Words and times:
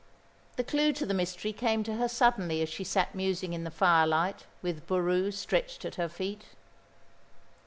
The 0.55 0.63
clue 0.63 0.93
to 0.93 1.05
the 1.05 1.13
mystery 1.13 1.53
came 1.53 1.83
to 1.83 1.93
her 1.97 2.07
suddenly 2.07 2.63
as 2.63 2.69
she 2.69 2.83
sat 2.83 3.13
musing 3.13 3.53
in 3.53 3.65
the 3.65 3.69
firelight, 3.69 4.47
with 4.63 4.87
Boroo 4.87 5.31
stretched 5.31 5.85
at 5.85 5.93
her 5.93 6.09
feet. 6.09 6.45